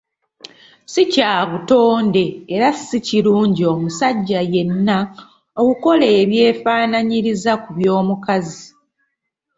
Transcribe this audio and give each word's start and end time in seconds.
Si 0.91 1.03
kya 1.13 1.31
butonde 1.49 2.23
era 2.53 2.69
si 2.85 2.97
kirungi 3.07 3.63
omusajja 3.73 4.39
yenna 4.53 4.97
okukola 5.61 6.05
ebyefaananyiriza 6.21 7.53
ku 7.63 7.69
by'omukazi. 7.77 8.65